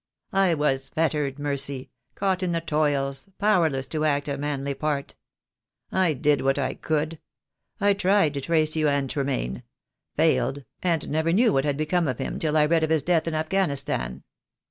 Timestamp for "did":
6.13-6.41